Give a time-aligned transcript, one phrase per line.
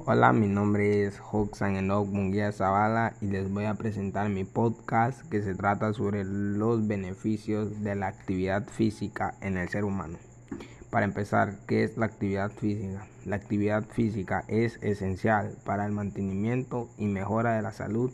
[0.00, 5.22] Hola, mi nombre es Hoxan Enoch Munguía Zavala y les voy a presentar mi podcast
[5.30, 10.18] que se trata sobre los beneficios de la actividad física en el ser humano.
[10.90, 13.06] Para empezar, ¿qué es la actividad física?
[13.24, 18.10] La actividad física es esencial para el mantenimiento y mejora de la salud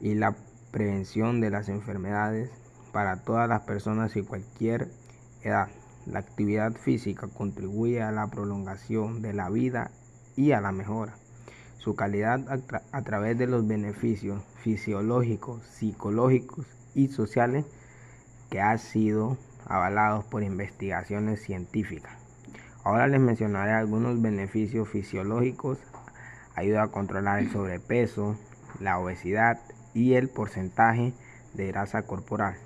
[0.00, 0.34] y la
[0.72, 2.50] prevención de las enfermedades
[2.90, 4.88] para todas las personas y cualquier
[5.42, 5.68] edad.
[6.06, 9.90] La actividad física contribuye a la prolongación de la vida
[10.36, 11.14] y a la mejora.
[11.78, 12.40] Su calidad
[12.92, 17.64] a, través de los beneficios fisiológicos, psicológicos y sociales
[18.50, 22.12] que han sido avalados por investigaciones científicas.
[22.84, 25.78] Ahora les mencionaré algunos beneficios fisiológicos.
[26.54, 28.36] Ayuda a controlar el sobrepeso,
[28.80, 29.60] la obesidad
[29.94, 31.12] y el porcentaje
[31.54, 32.56] de grasa corporal.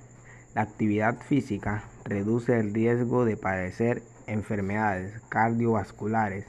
[0.54, 6.46] La actividad física reduce el riesgo de padecer enfermedades cardiovasculares,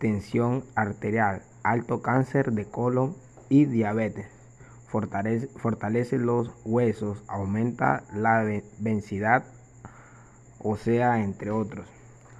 [0.00, 3.14] tensión arterial, alto cáncer de colon
[3.48, 4.26] y diabetes.
[4.88, 8.42] Fortalece, los huesos, aumenta la
[8.78, 9.44] densidad
[10.58, 11.86] o sea, entre otros.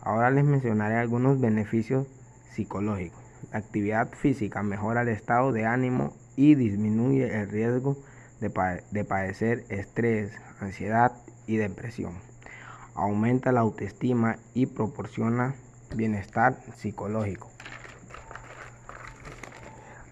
[0.03, 2.07] Ahora les mencionaré algunos beneficios
[2.51, 3.21] psicológicos.
[3.53, 7.97] La actividad física mejora el estado de ánimo y disminuye el riesgo
[8.41, 11.13] de, padecer estrés, ansiedad
[11.47, 12.15] y depresión.
[12.95, 15.55] Aumenta la autoestima y proporciona
[15.95, 17.51] bienestar psicológico.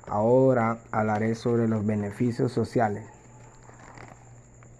[0.07, 3.05] Ahora hablaré sobre los beneficios sociales.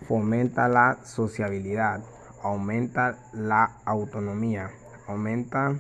[0.07, 2.03] Fomenta la sociabilidad,
[2.43, 4.71] aumenta la autonomía,
[5.07, 5.77] aumenta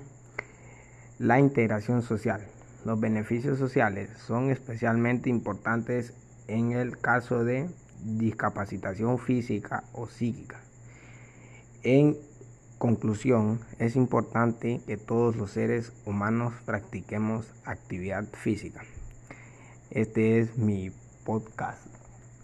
[1.18, 2.46] la integración social.
[2.84, 6.12] Los beneficios sociales son especialmente importantes
[6.46, 7.70] en el caso de
[8.02, 10.60] discapacitación física o psíquica.
[11.82, 12.16] En
[12.78, 18.82] conclusión, es importante que todos los seres humanos practiquemos actividad física.
[19.90, 20.90] Este es mi
[21.24, 21.97] podcast.